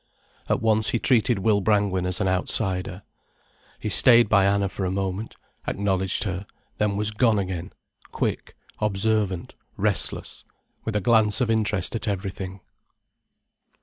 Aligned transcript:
At 0.49 0.63
once 0.63 0.89
he 0.89 0.97
treated 0.97 1.37
Will 1.37 1.61
Brangwen 1.61 2.07
as 2.07 2.19
an 2.19 2.27
outsider. 2.27 3.03
He 3.79 3.89
stayed 3.89 4.27
by 4.29 4.45
Anna 4.47 4.67
for 4.67 4.83
a 4.83 4.89
moment, 4.89 5.35
acknowledged 5.67 6.23
her, 6.23 6.47
then 6.79 6.95
was 6.95 7.11
gone 7.11 7.37
again, 7.37 7.71
quick, 8.11 8.55
observant, 8.79 9.53
restless, 9.77 10.43
with 10.85 10.95
a 10.95 11.01
glance 11.01 11.39
of 11.39 11.51
interest 11.51 11.95
at 11.95 12.07
everything. 12.07 12.61